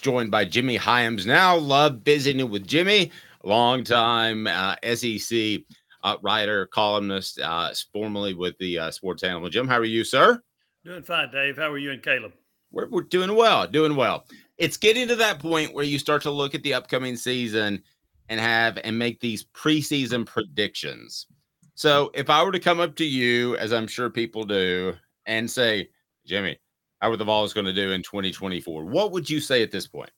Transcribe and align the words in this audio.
joined 0.00 0.30
by 0.30 0.44
Jimmy 0.44 0.76
Hyams. 0.76 1.26
Now, 1.26 1.56
love 1.56 2.00
visiting 2.02 2.50
with 2.50 2.66
Jimmy, 2.66 3.12
longtime 3.44 4.46
uh, 4.46 4.76
SEC 4.94 5.60
uh, 6.02 6.16
writer, 6.22 6.66
columnist, 6.66 7.40
uh, 7.40 7.70
formerly 7.92 8.34
with 8.34 8.56
the 8.58 8.78
uh, 8.78 8.90
Sports 8.90 9.22
Animal. 9.22 9.48
Jim, 9.48 9.68
how 9.68 9.78
are 9.78 9.84
you, 9.84 10.04
sir? 10.04 10.42
Doing 10.84 11.02
fine, 11.02 11.30
Dave. 11.30 11.56
How 11.56 11.70
are 11.70 11.78
you 11.78 11.90
and 11.90 12.02
Caleb? 12.02 12.32
We're, 12.72 12.88
we're 12.88 13.02
doing 13.02 13.34
well, 13.34 13.66
doing 13.66 13.96
well. 13.96 14.24
It's 14.58 14.76
getting 14.76 15.08
to 15.08 15.16
that 15.16 15.38
point 15.38 15.74
where 15.74 15.84
you 15.84 15.98
start 15.98 16.22
to 16.22 16.30
look 16.30 16.54
at 16.54 16.62
the 16.62 16.74
upcoming 16.74 17.16
season 17.16 17.82
and 18.28 18.40
have 18.40 18.78
and 18.84 18.98
make 18.98 19.20
these 19.20 19.44
preseason 19.44 20.24
predictions. 20.24 21.26
So, 21.74 22.10
if 22.14 22.28
I 22.30 22.42
were 22.42 22.52
to 22.52 22.60
come 22.60 22.78
up 22.78 22.94
to 22.96 23.04
you, 23.04 23.56
as 23.56 23.72
I'm 23.72 23.86
sure 23.86 24.10
people 24.10 24.44
do, 24.44 24.94
and 25.26 25.50
say, 25.50 25.88
Jimmy, 26.26 26.58
how 27.00 27.10
are 27.10 27.16
the 27.16 27.24
Vols 27.24 27.50
is 27.50 27.54
going 27.54 27.66
to 27.66 27.72
do 27.72 27.92
in 27.92 28.02
2024? 28.02 28.84
What 28.84 29.12
would 29.12 29.28
you 29.28 29.40
say 29.40 29.62
at 29.62 29.70
this 29.70 29.86
point? 29.86 30.10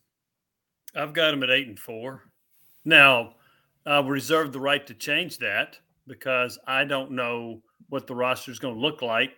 I've 0.94 1.12
got 1.12 1.30
them 1.30 1.42
at 1.42 1.50
eight 1.50 1.68
and 1.68 1.78
four. 1.78 2.24
Now, 2.84 3.34
I 3.86 4.00
reserve 4.00 4.52
the 4.52 4.60
right 4.60 4.86
to 4.86 4.94
change 4.94 5.38
that 5.38 5.78
because 6.06 6.58
I 6.66 6.84
don't 6.84 7.12
know 7.12 7.62
what 7.88 8.06
the 8.06 8.14
roster 8.14 8.50
is 8.50 8.58
going 8.58 8.74
to 8.74 8.80
look 8.80 9.00
like 9.00 9.32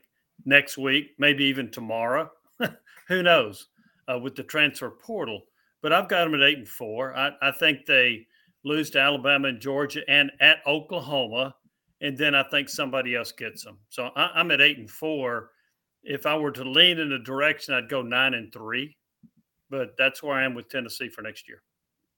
next 0.45 0.79
week, 0.79 1.11
maybe 1.19 1.45
even 1.45 1.71
tomorrow. 1.71 2.31
Who 3.09 3.23
knows 3.23 3.69
uh, 4.09 4.19
with 4.19 4.35
the 4.35 4.43
transfer 4.43 4.91
portal? 4.91 5.43
But 5.83 5.93
I've 5.93 6.09
got 6.09 6.25
them 6.25 6.35
at 6.35 6.43
eight 6.43 6.59
and 6.59 6.69
four. 6.69 7.15
I, 7.15 7.33
I 7.43 7.51
think 7.53 7.85
they 7.85 8.27
lose 8.65 8.89
to 8.91 9.01
Alabama 9.01 9.49
and 9.49 9.61
Georgia 9.61 10.01
and 10.09 10.31
at 10.41 10.59
Oklahoma, 10.67 11.55
and 12.01 12.17
then 12.17 12.35
I 12.35 12.43
think 12.45 12.71
somebody 12.71 13.15
else 13.15 13.33
gets 13.33 13.63
them. 13.63 13.79
So 13.91 14.11
I, 14.17 14.31
I'm 14.35 14.51
at 14.51 14.63
eight 14.63 14.79
and 14.79 14.91
four 14.91 15.51
if 16.05 16.27
I 16.27 16.37
were 16.37 16.53
to 16.53 16.65
lean 16.65 16.99
in 16.99 17.13
a 17.13 17.19
direction, 17.19 17.75
I'd 17.75 17.89
go 17.89 18.03
nine 18.03 18.35
and 18.35 18.53
three, 18.53 18.97
but 19.71 19.97
that's 19.97 20.23
where 20.23 20.37
I 20.37 20.45
am 20.45 20.55
with 20.55 20.69
Tennessee 20.69 21.09
for 21.09 21.23
next 21.23 21.49
year. 21.49 21.63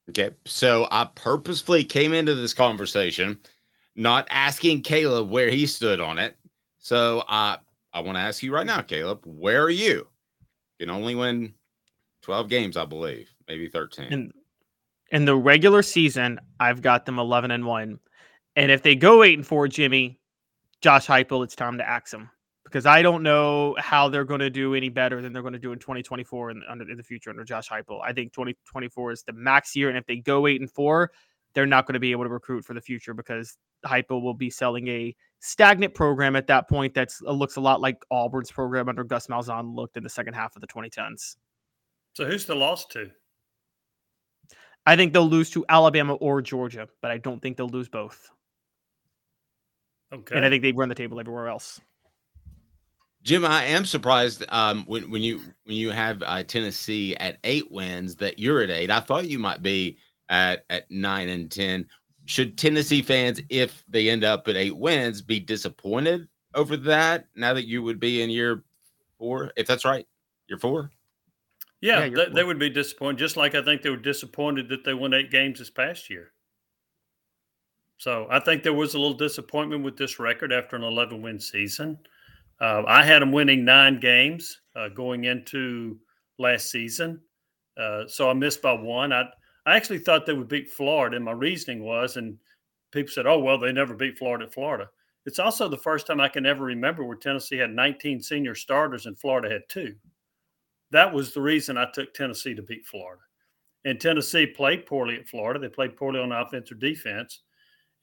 Okay. 0.09 0.31
So 0.45 0.87
I 0.91 1.09
purposefully 1.15 1.83
came 1.83 2.13
into 2.13 2.35
this 2.35 2.53
conversation 2.53 3.39
not 3.95 4.27
asking 4.29 4.83
Caleb 4.83 5.29
where 5.29 5.49
he 5.49 5.65
stood 5.65 5.99
on 5.99 6.19
it. 6.19 6.35
So 6.77 7.19
uh, 7.21 7.57
I 7.93 7.99
want 7.99 8.15
to 8.17 8.21
ask 8.21 8.43
you 8.43 8.53
right 8.53 8.65
now, 8.65 8.81
Caleb, 8.81 9.21
where 9.25 9.63
are 9.63 9.69
you? 9.69 10.07
You 10.79 10.85
can 10.85 10.89
only 10.89 11.15
win 11.15 11.53
12 12.21 12.47
games, 12.47 12.77
I 12.77 12.85
believe, 12.85 13.33
maybe 13.47 13.67
13. 13.67 14.05
In, 14.13 14.33
in 15.11 15.25
the 15.25 15.35
regular 15.35 15.81
season, 15.81 16.39
I've 16.59 16.81
got 16.81 17.05
them 17.05 17.17
11 17.17 17.51
and 17.51 17.65
1. 17.65 17.99
And 18.55 18.71
if 18.71 18.83
they 18.83 18.95
go 18.95 19.23
8 19.23 19.39
and 19.39 19.47
4, 19.47 19.67
Jimmy, 19.67 20.19
Josh 20.81 21.07
Heupel, 21.07 21.43
it's 21.43 21.55
time 21.55 21.79
to 21.79 21.87
axe 21.87 22.13
him 22.13 22.29
because 22.67 22.85
I 22.85 23.01
don't 23.01 23.23
know 23.23 23.75
how 23.79 24.09
they're 24.09 24.25
going 24.25 24.41
to 24.41 24.49
do 24.49 24.75
any 24.75 24.89
better 24.89 25.21
than 25.21 25.31
they're 25.31 25.41
going 25.41 25.53
to 25.53 25.59
do 25.59 25.71
in 25.71 25.79
2024 25.79 26.49
and 26.49 26.63
under 26.69 26.89
in 26.89 26.97
the 26.97 27.03
future 27.03 27.29
under 27.29 27.45
Josh 27.45 27.69
Heupel. 27.69 28.01
I 28.03 28.11
think 28.11 28.33
2024 28.33 29.11
is 29.11 29.23
the 29.23 29.31
max 29.31 29.73
year, 29.75 29.87
and 29.89 29.97
if 29.97 30.05
they 30.05 30.17
go 30.17 30.47
eight 30.47 30.59
and 30.59 30.69
four, 30.69 31.11
they're 31.53 31.65
not 31.65 31.87
going 31.87 31.93
to 31.93 31.99
be 31.99 32.11
able 32.11 32.25
to 32.25 32.29
recruit 32.29 32.65
for 32.65 32.73
the 32.73 32.81
future 32.81 33.13
because 33.13 33.57
Heupel 33.85 34.21
will 34.21 34.33
be 34.33 34.49
selling 34.49 34.87
a 34.89 35.15
stagnant 35.39 35.93
program 35.93 36.35
at 36.35 36.47
that 36.47 36.67
point 36.67 36.93
that 36.95 37.09
uh, 37.25 37.31
looks 37.31 37.55
a 37.55 37.61
lot 37.61 37.79
like 37.79 38.03
Auburn's 38.11 38.51
program 38.51 38.89
under 38.89 39.03
Gus 39.03 39.27
Malzahn 39.27 39.73
looked 39.73 39.95
in 39.95 40.03
the 40.03 40.09
second 40.09 40.33
half 40.33 40.55
of 40.55 40.61
the 40.61 40.67
2010s. 40.67 41.37
So 42.13 42.25
who's 42.25 42.45
the 42.45 42.55
loss 42.55 42.85
to? 42.87 43.11
I 44.85 44.95
think 44.95 45.13
they'll 45.13 45.29
lose 45.29 45.49
to 45.51 45.65
Alabama 45.69 46.15
or 46.15 46.41
Georgia, 46.41 46.87
but 47.01 47.11
I 47.11 47.17
don't 47.17 47.41
think 47.41 47.55
they'll 47.55 47.69
lose 47.69 47.89
both. 47.89 48.29
Okay. 50.13 50.35
And 50.35 50.45
I 50.45 50.49
think 50.49 50.63
they 50.63 50.71
run 50.71 50.89
the 50.89 50.95
table 50.95 51.19
everywhere 51.19 51.47
else. 51.47 51.79
Jim, 53.23 53.45
I 53.45 53.65
am 53.65 53.85
surprised 53.85 54.45
um, 54.49 54.83
when 54.85 55.09
when 55.11 55.21
you 55.21 55.41
when 55.65 55.75
you 55.75 55.91
have 55.91 56.23
uh, 56.23 56.43
Tennessee 56.43 57.15
at 57.17 57.37
eight 57.43 57.69
wins 57.71 58.15
that 58.17 58.39
you're 58.39 58.61
at 58.61 58.69
eight. 58.69 58.89
I 58.89 58.99
thought 58.99 59.27
you 59.27 59.39
might 59.39 59.61
be 59.61 59.97
at 60.29 60.65
at 60.69 60.89
nine 60.89 61.29
and 61.29 61.51
ten. 61.51 61.87
Should 62.25 62.57
Tennessee 62.57 63.01
fans, 63.01 63.41
if 63.49 63.83
they 63.87 64.09
end 64.09 64.23
up 64.23 64.47
at 64.47 64.57
eight 64.57 64.75
wins, 64.75 65.21
be 65.21 65.39
disappointed 65.39 66.27
over 66.53 66.77
that? 66.77 67.27
Now 67.35 67.53
that 67.53 67.67
you 67.67 67.81
would 67.83 67.99
be 67.99 68.21
in 68.21 68.29
year 68.29 68.63
four, 69.17 69.51
if 69.55 69.67
that's 69.67 69.85
right, 69.85 70.05
year 70.47 70.57
four. 70.57 70.91
Yeah, 71.81 72.05
yeah 72.05 72.25
they, 72.25 72.33
they 72.33 72.43
would 72.43 72.59
be 72.59 72.69
disappointed, 72.69 73.19
just 73.19 73.37
like 73.37 73.55
I 73.55 73.61
think 73.61 73.81
they 73.81 73.89
were 73.89 73.97
disappointed 73.97 74.69
that 74.69 74.83
they 74.83 74.93
won 74.93 75.13
eight 75.13 75.31
games 75.31 75.59
this 75.59 75.69
past 75.69 76.09
year. 76.09 76.31
So 77.97 78.27
I 78.29 78.39
think 78.39 78.63
there 78.63 78.73
was 78.73 78.93
a 78.93 78.99
little 78.99 79.17
disappointment 79.17 79.83
with 79.83 79.97
this 79.97 80.19
record 80.19 80.53
after 80.53 80.75
an 80.75 80.83
11 80.83 81.21
win 81.21 81.39
season. 81.39 81.97
Uh, 82.59 82.83
I 82.87 83.03
had 83.03 83.21
them 83.21 83.31
winning 83.31 83.63
nine 83.63 83.99
games 83.99 84.61
uh, 84.75 84.89
going 84.89 85.25
into 85.25 85.99
last 86.39 86.71
season, 86.71 87.21
uh, 87.77 88.07
so 88.07 88.29
I 88.29 88.33
missed 88.33 88.61
by 88.61 88.73
one. 88.73 89.13
I 89.13 89.25
I 89.65 89.75
actually 89.75 89.99
thought 89.99 90.25
they 90.25 90.33
would 90.33 90.47
beat 90.47 90.71
Florida, 90.71 91.17
and 91.17 91.25
my 91.25 91.33
reasoning 91.33 91.83
was, 91.83 92.17
and 92.17 92.37
people 92.91 93.11
said, 93.11 93.27
"Oh 93.27 93.39
well, 93.39 93.59
they 93.59 93.71
never 93.71 93.93
beat 93.93 94.17
Florida 94.17 94.45
at 94.45 94.53
Florida." 94.53 94.89
It's 95.27 95.39
also 95.39 95.67
the 95.67 95.77
first 95.77 96.07
time 96.07 96.21
I 96.21 96.29
can 96.29 96.45
ever 96.45 96.63
remember 96.63 97.03
where 97.03 97.17
Tennessee 97.17 97.57
had 97.57 97.71
19 97.71 98.21
senior 98.21 98.55
starters 98.55 99.07
and 99.07 99.19
Florida 99.19 99.49
had 99.49 99.63
two. 99.67 99.93
That 100.91 101.13
was 101.13 101.33
the 101.33 101.41
reason 101.41 101.77
I 101.77 101.91
took 101.93 102.13
Tennessee 102.13 102.55
to 102.55 102.61
beat 102.61 102.85
Florida. 102.85 103.21
And 103.83 103.99
Tennessee 103.99 104.47
played 104.47 104.85
poorly 104.85 105.17
at 105.17 105.27
Florida. 105.27 105.59
They 105.59 105.67
played 105.67 105.97
poorly 105.97 106.21
on 106.21 106.31
offense 106.31 106.71
or 106.71 106.75
defense. 106.75 107.41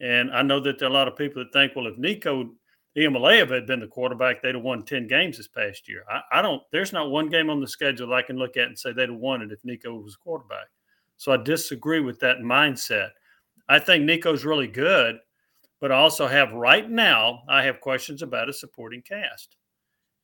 And 0.01 0.31
I 0.33 0.43
know 0.43 0.61
that 0.61 0.79
there 0.79 0.87
are 0.87 0.91
a 0.91 0.95
lot 0.95 1.09
of 1.09 1.17
people 1.17 1.43
that 1.43 1.53
think, 1.55 1.75
well, 1.75 1.87
if 1.87 1.97
Nico 1.97 2.51
Iamaleava 2.97 3.51
had 3.51 3.67
been 3.67 3.81
the 3.81 3.87
quarterback, 3.89 4.41
they'd 4.41 4.55
have 4.55 4.63
won 4.63 4.85
10 4.85 5.09
games 5.09 5.37
this 5.37 5.49
past 5.49 5.89
year. 5.89 6.05
I, 6.09 6.39
I, 6.39 6.43
don't, 6.43 6.63
there's 6.71 6.93
not 6.93 7.11
one 7.11 7.29
game 7.29 7.51
on 7.51 7.61
the 7.61 7.67
schedule 7.67 8.15
I 8.15 8.23
can 8.23 8.37
look 8.37 8.57
at 8.57 8.69
and 8.69 8.79
say 8.79 8.93
they'd 8.93 9.09
have 9.09 9.19
won 9.19 9.43
it 9.43 9.51
if 9.51 9.65
Nico 9.65 9.95
was 9.95 10.17
quarterback. 10.17 10.69
So 11.17 11.33
I 11.33 11.37
disagree 11.39 12.01
with 12.01 12.21
that 12.21 12.39
mindset. 12.39 13.11
I 13.69 13.79
think 13.79 14.05
Nico's 14.05 14.45
really 14.45 14.69
good, 14.69 15.19
but 15.81 15.91
I 15.91 15.97
also 15.97 16.27
have 16.29 16.53
right 16.53 16.89
now, 16.89 17.43
I 17.49 17.65
have 17.65 17.81
questions 17.81 18.23
about 18.23 18.49
a 18.49 18.53
supporting 18.53 19.03
cast. 19.03 19.57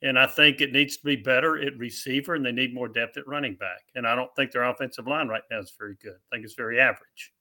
And 0.03 0.19
I 0.19 0.27
think 0.27 0.61
it 0.61 0.73
needs 0.73 0.97
to 0.97 1.05
be 1.05 1.17
better 1.17 1.61
at 1.61 1.77
receiver 1.77 2.35
and 2.35 2.47
they 2.47 2.53
need 2.53 2.73
more 2.73 2.89
depth 2.89 3.19
at 3.19 3.27
running 3.27 3.55
back. 3.57 3.83
And 3.95 4.07
I 4.07 4.15
don't 4.15 4.35
think 4.35 4.51
their 4.51 4.65
offensive 4.65 5.07
line 5.07 5.29
right 5.29 5.43
now 5.51 5.59
is 5.59 5.75
very 5.79 5.97
good. 6.03 6.15
I 6.15 6.37
think 6.37 6.45
it's 6.45 6.55
very 6.55 6.81
average. 6.81 7.33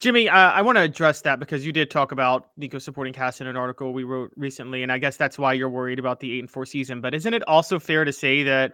Jimmy, 0.00 0.28
uh, 0.28 0.50
I 0.50 0.60
want 0.62 0.76
to 0.76 0.82
address 0.82 1.22
that 1.22 1.38
because 1.38 1.64
you 1.64 1.72
did 1.72 1.90
talk 1.90 2.12
about 2.12 2.50
Nico 2.56 2.78
supporting 2.78 3.12
cast 3.12 3.40
in 3.40 3.46
an 3.46 3.56
article 3.56 3.92
we 3.92 4.04
wrote 4.04 4.32
recently, 4.36 4.82
and 4.82 4.92
I 4.92 4.98
guess 4.98 5.16
that's 5.16 5.38
why 5.38 5.52
you're 5.52 5.70
worried 5.70 5.98
about 5.98 6.20
the 6.20 6.32
eight 6.32 6.40
and 6.40 6.50
four 6.50 6.66
season. 6.66 7.00
But 7.00 7.14
isn't 7.14 7.32
it 7.32 7.46
also 7.48 7.78
fair 7.78 8.04
to 8.04 8.12
say 8.12 8.42
that 8.42 8.72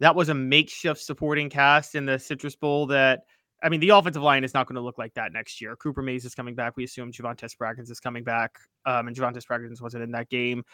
that 0.00 0.16
was 0.16 0.28
a 0.28 0.34
makeshift 0.34 1.00
supporting 1.00 1.48
cast 1.48 1.94
in 1.94 2.06
the 2.06 2.18
Citrus 2.18 2.56
Bowl? 2.56 2.86
That 2.86 3.20
I 3.62 3.68
mean, 3.68 3.80
the 3.80 3.90
offensive 3.90 4.22
line 4.22 4.42
is 4.42 4.52
not 4.52 4.66
going 4.66 4.76
to 4.76 4.82
look 4.82 4.98
like 4.98 5.14
that 5.14 5.32
next 5.32 5.60
year. 5.60 5.76
Cooper 5.76 6.02
Mays 6.02 6.24
is 6.24 6.34
coming 6.34 6.54
back. 6.54 6.76
We 6.76 6.84
assume 6.84 7.12
Javontez 7.12 7.54
Spraggins 7.54 7.90
is 7.90 8.00
coming 8.00 8.24
back, 8.24 8.58
um, 8.84 9.06
and 9.06 9.16
Javontez 9.16 9.46
Spraggins 9.46 9.80
wasn't 9.80 10.02
in 10.02 10.10
that 10.12 10.28
game. 10.28 10.64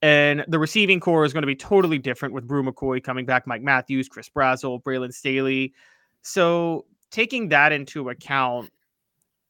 And 0.00 0.44
the 0.48 0.58
receiving 0.58 1.00
corps 1.00 1.24
is 1.24 1.32
going 1.32 1.42
to 1.42 1.46
be 1.46 1.56
totally 1.56 1.98
different 1.98 2.34
with 2.34 2.46
Bru 2.46 2.62
McCoy 2.62 3.02
coming 3.02 3.24
back, 3.24 3.46
Mike 3.46 3.62
Matthews, 3.62 4.08
Chris 4.08 4.28
Brazzell, 4.28 4.82
Braylon 4.82 5.12
Staley. 5.12 5.72
So 6.22 6.86
taking 7.10 7.48
that 7.48 7.72
into 7.72 8.10
account, 8.10 8.70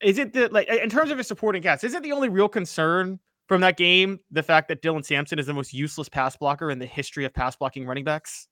is 0.05 0.19
it 0.19 0.33
the 0.33 0.49
like 0.51 0.69
in 0.69 0.91
terms 0.91 1.11
of 1.11 1.19
a 1.19 1.25
supporting 1.25 1.63
cast? 1.63 1.83
Is 1.83 1.95
it 1.95 2.03
the 2.03 2.13
only 2.13 2.29
real 2.29 2.49
concern 2.49 3.19
from 3.49 3.61
that 3.63 3.77
game 3.77 4.21
the 4.31 4.43
fact 4.43 4.69
that 4.69 4.83
Dylan 4.83 5.05
Sampson 5.05 5.39
is 5.39 5.47
the 5.47 5.55
most 5.55 5.73
useless 5.73 6.09
pass 6.09 6.37
blocker 6.37 6.71
in 6.71 6.79
the 6.79 6.87
history 6.87 7.25
of 7.25 7.33
pass 7.33 7.57
blocking 7.57 7.87
running 7.87 8.05
backs? 8.05 8.49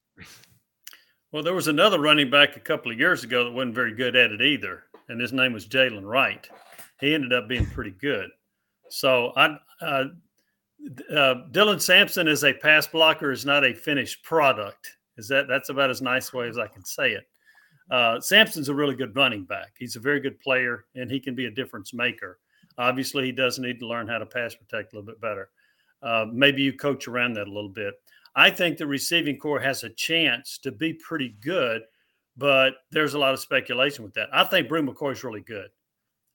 Well, 1.30 1.42
there 1.42 1.54
was 1.54 1.68
another 1.68 1.98
running 2.00 2.30
back 2.30 2.56
a 2.56 2.60
couple 2.60 2.90
of 2.90 2.98
years 2.98 3.24
ago 3.24 3.44
that 3.44 3.52
wasn't 3.52 3.74
very 3.74 3.94
good 3.94 4.16
at 4.16 4.32
it 4.32 4.42
either, 4.42 4.84
and 5.08 5.20
his 5.20 5.32
name 5.32 5.52
was 5.52 5.66
Jaylen 5.66 6.04
Wright. 6.04 6.48
He 7.00 7.14
ended 7.14 7.32
up 7.32 7.48
being 7.48 7.66
pretty 7.66 7.92
good. 7.92 8.30
So 8.88 9.32
I, 9.36 9.56
uh, 9.80 10.04
uh, 11.10 11.34
Dylan 11.50 11.80
Sampson 11.80 12.28
is 12.28 12.44
a 12.44 12.52
pass 12.52 12.86
blocker, 12.86 13.32
is 13.32 13.46
not 13.46 13.64
a 13.64 13.74
finished 13.74 14.22
product. 14.24 14.96
Is 15.16 15.28
that 15.28 15.48
that's 15.48 15.69
about 15.69 15.90
as 15.90 16.02
nice 16.02 16.32
way 16.32 16.48
as 16.48 16.58
I 16.58 16.66
can 16.66 16.84
say 16.84 17.12
it. 17.12 17.24
Uh, 17.92 18.18
Sampson's 18.18 18.70
a 18.70 18.74
really 18.74 18.94
good 18.94 19.14
running 19.14 19.44
back. 19.44 19.74
He's 19.78 19.96
a 19.96 20.00
very 20.00 20.18
good 20.18 20.40
player, 20.40 20.86
and 20.94 21.10
he 21.10 21.20
can 21.20 21.34
be 21.34 21.44
a 21.44 21.50
difference 21.50 21.92
maker. 21.92 22.38
Obviously, 22.78 23.26
he 23.26 23.32
does 23.32 23.58
need 23.58 23.78
to 23.80 23.86
learn 23.86 24.08
how 24.08 24.16
to 24.16 24.24
pass 24.24 24.54
protect 24.54 24.92
a 24.92 24.96
little 24.96 25.06
bit 25.06 25.20
better. 25.20 25.50
Uh, 26.02 26.24
maybe 26.32 26.62
you 26.62 26.72
coach 26.72 27.06
around 27.06 27.34
that 27.34 27.48
a 27.48 27.52
little 27.52 27.68
bit. 27.68 27.92
I 28.34 28.48
think 28.48 28.78
the 28.78 28.86
receiving 28.86 29.36
corps 29.38 29.60
has 29.60 29.84
a 29.84 29.90
chance 29.90 30.56
to 30.62 30.72
be 30.72 30.94
pretty 30.94 31.36
good, 31.42 31.82
but 32.34 32.76
there's 32.90 33.12
a 33.12 33.18
lot 33.18 33.34
of 33.34 33.40
speculation 33.40 34.04
with 34.04 34.14
that. 34.14 34.30
I 34.32 34.44
think 34.44 34.68
Bru 34.68 34.82
McCoy 34.82 35.12
is 35.12 35.22
really 35.22 35.42
good. 35.42 35.68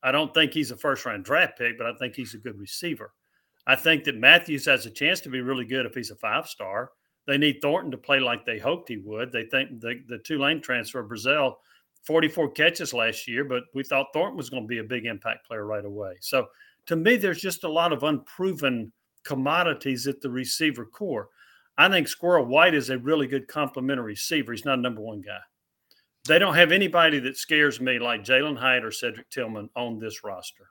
I 0.04 0.12
don't 0.12 0.32
think 0.36 0.54
he's 0.54 0.70
a 0.70 0.78
first 0.78 1.08
round 1.08 1.26
draft 1.26 1.58
pick, 1.58 1.76
but 1.76 1.88
I 1.88 1.94
think 1.96 2.16
he's 2.16 2.36
a 2.36 2.38
good 2.38 2.60
receiver. 2.60 3.14
I 3.66 3.76
think 3.76 4.04
that 4.04 4.16
Matthews 4.16 4.66
has 4.66 4.86
a 4.86 4.92
chance 4.92 5.22
to 5.22 5.30
be 5.30 5.42
really 5.42 5.66
good 5.66 5.88
if 5.88 5.96
he's 5.96 6.12
a 6.12 6.16
five 6.16 6.48
star. 6.48 6.92
They 7.28 7.38
need 7.38 7.62
Thornton 7.62 7.92
to 7.92 7.98
play 7.98 8.20
like 8.20 8.46
they 8.46 8.58
hoped 8.58 8.90
he 8.90 8.98
would. 8.98 9.32
They 9.32 9.46
think 9.46 9.82
the, 9.82 10.02
the 10.08 10.18
Tulane 10.20 10.62
transfer, 10.62 11.04
Brazzell, 11.04 11.56
44 12.04 12.52
catches 12.52 12.94
last 12.94 13.28
year, 13.28 13.44
but 13.44 13.64
we 13.74 13.84
thought 13.84 14.08
Thornton 14.14 14.38
was 14.38 14.50
going 14.50 14.64
to 14.64 14.68
be 14.68 14.78
a 14.78 14.84
big 14.84 15.06
impact 15.06 15.46
player 15.46 15.66
right 15.66 15.84
away. 15.84 16.14
So 16.22 16.48
to 16.86 16.96
me, 16.96 17.18
there's 17.18 17.42
just 17.42 17.66
a 17.66 17.70
lot 17.70 17.92
of 17.92 18.04
unproven 18.04 18.94
commodities 19.26 20.08
at 20.08 20.22
the 20.22 20.30
receiver 20.30 20.86
corps. 20.86 21.28
I 21.78 21.90
think 21.90 22.08
Squirrel 22.08 22.46
White 22.46 22.74
is 22.74 22.90
a 22.90 22.98
really 22.98 23.28
good 23.28 23.48
complementary 23.50 24.14
receiver. 24.14 24.54
He's 24.54 24.66
not 24.66 24.80
a 24.80 24.82
number 24.82 25.02
one 25.02 25.22
guy. 25.22 25.40
They 26.28 26.40
don't 26.40 26.56
have 26.56 26.72
anybody 26.72 27.20
that 27.20 27.38
scares 27.38 27.80
me 27.80 28.00
like 28.00 28.24
Jalin 28.24 28.58
Hyatt 28.58 28.86
or 28.86 28.92
Cedric 28.92 29.30
Tillman 29.30 29.70
on 29.76 30.00
this 30.00 30.24
roster. 30.24 30.70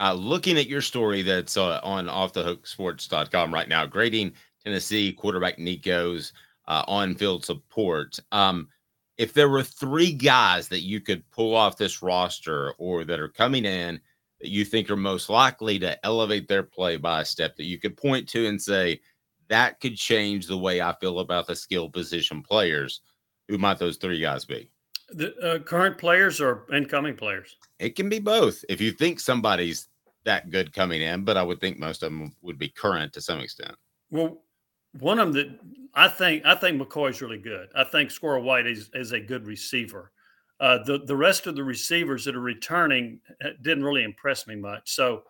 Uh, 0.00 0.12
looking 0.12 0.58
at 0.58 0.68
your 0.68 0.80
story 0.80 1.22
that's 1.22 1.56
uh, 1.56 1.80
on 1.82 2.06
offthehooksports.com 2.06 3.52
right 3.52 3.68
now, 3.68 3.84
grading 3.86 4.32
Tennessee 4.64 5.12
quarterback 5.12 5.58
Nico's 5.58 6.32
uh, 6.66 6.84
on-field 6.86 7.44
support. 7.44 8.18
Um, 8.32 8.68
if 9.16 9.32
there 9.32 9.48
were 9.48 9.62
three 9.62 10.12
guys 10.12 10.68
that 10.68 10.80
you 10.82 11.00
could 11.00 11.28
pull 11.30 11.54
off 11.54 11.76
this 11.76 12.02
roster 12.02 12.72
or 12.78 13.04
that 13.04 13.18
are 13.18 13.28
coming 13.28 13.64
in 13.64 14.00
that 14.40 14.48
you 14.48 14.64
think 14.64 14.88
are 14.88 14.96
most 14.96 15.28
likely 15.28 15.78
to 15.80 16.06
elevate 16.06 16.46
their 16.46 16.62
play 16.62 16.96
by 16.96 17.22
a 17.22 17.24
step 17.24 17.56
that 17.56 17.64
you 17.64 17.78
could 17.78 17.96
point 17.96 18.28
to 18.28 18.46
and 18.46 18.60
say 18.60 19.00
that 19.48 19.80
could 19.80 19.96
change 19.96 20.46
the 20.46 20.58
way 20.58 20.80
I 20.80 20.94
feel 21.00 21.18
about 21.20 21.46
the 21.46 21.56
skill 21.56 21.88
position 21.88 22.42
players, 22.42 23.00
who 23.48 23.58
might 23.58 23.78
those 23.78 23.96
three 23.96 24.20
guys 24.20 24.44
be? 24.44 24.70
The 25.10 25.34
uh, 25.38 25.58
current 25.60 25.96
players 25.96 26.40
or 26.40 26.66
incoming 26.72 27.16
players? 27.16 27.56
It 27.78 27.96
can 27.96 28.08
be 28.08 28.18
both. 28.18 28.62
If 28.68 28.80
you 28.80 28.92
think 28.92 29.20
somebody's 29.20 29.88
that 30.24 30.50
good 30.50 30.72
coming 30.74 31.00
in, 31.00 31.24
but 31.24 31.38
I 31.38 31.42
would 31.42 31.60
think 31.60 31.78
most 31.78 32.02
of 32.02 32.12
them 32.12 32.34
would 32.42 32.58
be 32.58 32.68
current 32.68 33.14
to 33.14 33.20
some 33.20 33.40
extent. 33.40 33.74
Well, 34.10 34.42
one 34.98 35.18
of 35.18 35.32
them 35.32 35.34
that 35.34 35.58
I 35.94 36.08
think 36.08 36.44
I 36.44 36.54
think 36.54 36.80
McCoy's 36.80 37.20
really 37.20 37.38
good. 37.38 37.68
I 37.74 37.84
think 37.84 38.10
Squirrel 38.10 38.42
White 38.42 38.66
is, 38.66 38.90
is 38.94 39.12
a 39.12 39.20
good 39.20 39.46
receiver. 39.46 40.12
Uh, 40.60 40.78
the 40.84 40.98
the 41.04 41.16
rest 41.16 41.46
of 41.46 41.54
the 41.54 41.64
receivers 41.64 42.24
that 42.24 42.36
are 42.36 42.40
returning 42.40 43.20
uh, 43.44 43.50
didn't 43.62 43.84
really 43.84 44.04
impress 44.04 44.46
me 44.46 44.56
much. 44.56 44.92
So 44.94 45.22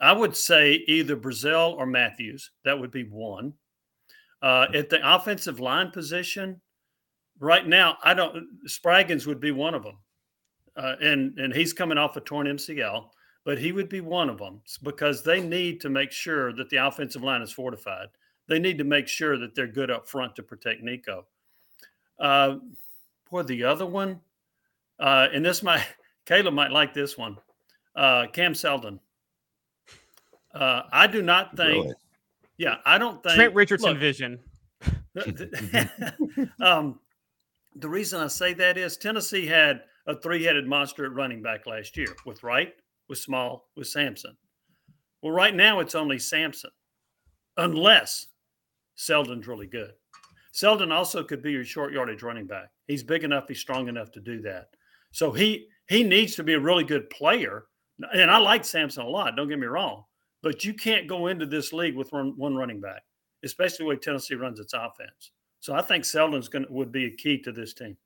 I 0.00 0.12
would 0.12 0.36
say 0.36 0.84
either 0.86 1.16
Brazzell 1.16 1.74
or 1.74 1.86
Matthews. 1.86 2.50
That 2.64 2.78
would 2.78 2.90
be 2.90 3.04
one. 3.04 3.54
Uh, 4.42 4.66
at 4.74 4.90
the 4.90 5.14
offensive 5.14 5.60
line 5.60 5.90
position, 5.90 6.60
right 7.40 7.66
now, 7.66 7.96
I 8.02 8.14
don't. 8.14 8.46
Spraggins 8.68 9.26
would 9.26 9.40
be 9.40 9.52
one 9.52 9.74
of 9.74 9.82
them, 9.82 9.98
uh, 10.76 10.96
and 11.00 11.38
and 11.38 11.54
he's 11.54 11.72
coming 11.72 11.98
off 11.98 12.16
a 12.16 12.20
torn 12.20 12.46
MCL, 12.46 13.08
but 13.44 13.58
he 13.58 13.72
would 13.72 13.88
be 13.88 14.00
one 14.00 14.28
of 14.28 14.38
them 14.38 14.60
because 14.82 15.22
they 15.22 15.40
need 15.40 15.80
to 15.80 15.88
make 15.88 16.12
sure 16.12 16.52
that 16.54 16.68
the 16.68 16.76
offensive 16.76 17.22
line 17.22 17.42
is 17.42 17.52
fortified. 17.52 18.08
They 18.46 18.58
need 18.58 18.78
to 18.78 18.84
make 18.84 19.08
sure 19.08 19.38
that 19.38 19.54
they're 19.54 19.66
good 19.66 19.90
up 19.90 20.06
front 20.06 20.36
to 20.36 20.42
protect 20.42 20.82
Nico. 20.82 21.26
Uh, 22.18 22.56
boy, 23.30 23.42
the 23.42 23.64
other 23.64 23.86
one, 23.86 24.20
uh, 24.98 25.28
and 25.32 25.44
this 25.44 25.62
might 25.62 25.84
Caleb 26.26 26.54
might 26.54 26.70
like 26.70 26.94
this 26.94 27.18
one. 27.18 27.38
Uh, 27.96 28.26
Cam 28.32 28.54
Seldon. 28.54 29.00
Uh, 30.54 30.82
I 30.92 31.06
do 31.06 31.22
not 31.22 31.56
think. 31.56 31.84
Really? 31.84 31.94
Yeah, 32.56 32.76
I 32.86 32.98
don't 32.98 33.22
think 33.22 33.34
Trent 33.34 33.54
Richardson 33.54 33.90
look, 33.90 33.98
vision. 33.98 34.38
um, 36.60 37.00
the 37.76 37.88
reason 37.88 38.20
I 38.20 38.28
say 38.28 38.54
that 38.54 38.76
is 38.78 38.96
Tennessee 38.96 39.46
had 39.46 39.82
a 40.06 40.14
three-headed 40.20 40.66
monster 40.66 41.04
at 41.04 41.12
running 41.12 41.42
back 41.42 41.66
last 41.66 41.96
year 41.96 42.14
with 42.26 42.42
Wright, 42.42 42.74
with 43.08 43.18
Small, 43.18 43.68
with 43.76 43.88
Sampson. 43.88 44.36
Well, 45.22 45.32
right 45.32 45.54
now 45.54 45.80
it's 45.80 45.94
only 45.94 46.18
Sampson, 46.18 46.70
unless 47.56 48.28
Seldon's 48.96 49.46
really 49.46 49.66
good. 49.66 49.92
Seldon 50.52 50.92
also 50.92 51.24
could 51.24 51.42
be 51.42 51.52
your 51.52 51.64
short 51.64 51.92
yardage 51.92 52.22
running 52.22 52.46
back. 52.46 52.70
He's 52.86 53.02
big 53.02 53.24
enough, 53.24 53.48
he's 53.48 53.58
strong 53.58 53.88
enough 53.88 54.12
to 54.12 54.20
do 54.20 54.40
that. 54.42 54.68
So 55.10 55.32
he 55.32 55.68
he 55.88 56.02
needs 56.02 56.34
to 56.36 56.42
be 56.42 56.54
a 56.54 56.60
really 56.60 56.84
good 56.84 57.10
player. 57.10 57.66
And 58.12 58.30
I 58.30 58.38
like 58.38 58.64
Sampson 58.64 59.04
a 59.04 59.08
lot. 59.08 59.36
Don't 59.36 59.48
get 59.48 59.58
me 59.58 59.66
wrong, 59.66 60.04
but 60.42 60.64
you 60.64 60.74
can't 60.74 61.06
go 61.06 61.28
into 61.28 61.46
this 61.46 61.72
league 61.72 61.96
with 61.96 62.12
one, 62.12 62.36
one 62.36 62.56
running 62.56 62.80
back, 62.80 63.02
especially 63.44 63.84
the 63.84 63.88
way 63.90 63.96
Tennessee 63.96 64.34
runs 64.34 64.58
its 64.58 64.72
offense. 64.72 65.32
So 65.60 65.74
I 65.74 65.82
think 65.82 66.04
Seldon's 66.04 66.48
going 66.48 66.66
to 66.66 66.72
would 66.72 66.92
be 66.92 67.06
a 67.06 67.10
key 67.10 67.40
to 67.42 67.52
this 67.52 67.72
team. 67.74 67.96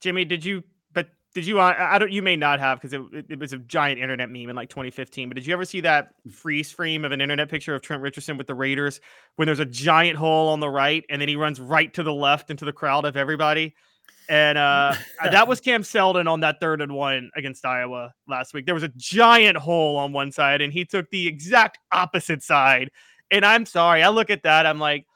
Jimmy, 0.00 0.24
did 0.24 0.44
you? 0.44 0.62
But 0.92 1.08
did 1.32 1.46
you? 1.46 1.60
I 1.60 1.98
don't. 1.98 2.10
You 2.10 2.22
may 2.22 2.34
not 2.34 2.58
have 2.58 2.80
because 2.80 2.92
it, 2.92 3.30
it, 3.30 3.38
was 3.38 3.52
a 3.52 3.58
giant 3.58 4.00
internet 4.00 4.30
meme 4.30 4.48
in 4.48 4.56
like 4.56 4.68
2015. 4.68 5.28
But 5.28 5.36
did 5.36 5.46
you 5.46 5.52
ever 5.52 5.64
see 5.64 5.80
that 5.82 6.10
freeze 6.32 6.72
frame 6.72 7.04
of 7.04 7.12
an 7.12 7.20
internet 7.20 7.48
picture 7.48 7.72
of 7.74 7.82
Trent 7.82 8.02
Richardson 8.02 8.36
with 8.36 8.48
the 8.48 8.54
Raiders 8.54 9.00
when 9.36 9.46
there's 9.46 9.60
a 9.60 9.64
giant 9.64 10.18
hole 10.18 10.48
on 10.48 10.58
the 10.58 10.68
right 10.68 11.04
and 11.08 11.22
then 11.22 11.28
he 11.28 11.36
runs 11.36 11.60
right 11.60 11.94
to 11.94 12.02
the 12.02 12.12
left 12.12 12.50
into 12.50 12.64
the 12.64 12.72
crowd 12.72 13.04
of 13.04 13.16
everybody? 13.16 13.76
And 14.28 14.58
uh, 14.58 14.94
that 15.22 15.46
was 15.46 15.60
Cam 15.60 15.84
Seldon 15.84 16.26
on 16.26 16.40
that 16.40 16.58
third 16.58 16.80
and 16.80 16.92
one 16.92 17.30
against 17.36 17.64
Iowa 17.64 18.12
last 18.26 18.52
week. 18.52 18.66
There 18.66 18.74
was 18.74 18.84
a 18.84 18.92
giant 18.96 19.56
hole 19.56 19.98
on 19.98 20.12
one 20.12 20.32
side, 20.32 20.60
and 20.60 20.72
he 20.72 20.84
took 20.84 21.10
the 21.10 21.28
exact 21.28 21.78
opposite 21.92 22.42
side. 22.42 22.90
And 23.30 23.44
I'm 23.44 23.66
sorry, 23.66 24.02
I 24.02 24.08
look 24.08 24.30
at 24.30 24.42
that, 24.42 24.66
I'm 24.66 24.80
like, 24.80 25.06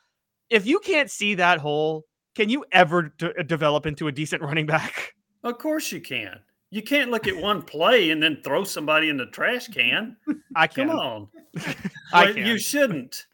if 0.49 0.65
you 0.65 0.79
can't 0.79 1.11
see 1.11 1.35
that 1.37 1.59
hole, 1.59 2.05
can 2.37 2.49
you 2.49 2.65
ever 2.71 3.13
d- 3.19 3.33
develop 3.47 3.87
into 3.87 4.07
a 4.07 4.13
decent 4.13 4.43
running 4.43 4.67
back? 4.67 5.15
Of 5.45 5.59
course 5.59 5.93
you 5.93 6.01
can. 6.01 6.41
You 6.71 6.83
can't 6.83 7.11
look 7.11 7.29
at 7.29 7.37
one 7.37 7.63
play 7.63 8.11
and 8.11 8.21
then 8.21 8.39
throw 8.43 8.65
somebody 8.65 9.11
in 9.11 9.17
the 9.17 9.27
trash 9.27 9.69
can. 9.69 10.17
I 10.57 10.67
can. 10.67 10.89
Come 10.89 10.99
on. 10.99 11.29
I 12.13 12.33
can. 12.33 12.47
You 12.47 12.59
shouldn't. 12.59 13.27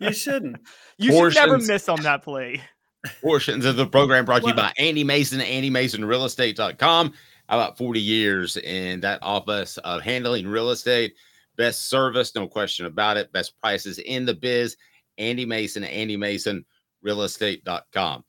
You 0.00 0.12
shouldn't. 0.12 0.56
you 0.98 1.12
Portions. 1.12 1.34
should 1.34 1.50
never 1.50 1.62
miss 1.64 1.88
on 1.88 2.02
that 2.02 2.24
play. 2.24 2.60
Portions 3.22 3.64
of 3.64 3.76
the 3.76 3.86
program 3.86 4.24
brought 4.24 4.42
to 4.42 4.48
you 4.48 4.54
by 4.54 4.72
Andy 4.78 5.04
Mason, 5.04 5.40
AndyMasonRealEstate.com. 5.40 7.12
About 7.48 7.78
40 7.78 8.00
years 8.00 8.56
in 8.56 9.00
that 9.00 9.18
office 9.22 9.78
of 9.78 10.02
handling 10.02 10.46
real 10.46 10.70
estate. 10.70 11.14
Best 11.56 11.88
service, 11.88 12.34
no 12.34 12.46
question 12.46 12.86
about 12.86 13.16
it. 13.16 13.32
Best 13.32 13.58
prices 13.60 13.98
in 13.98 14.24
the 14.24 14.34
biz. 14.34 14.76
Andy 15.18 15.44
Mason, 15.44 15.84
Andy 15.84 16.16
Mason, 16.16 16.64
realestate.com. 17.04 18.24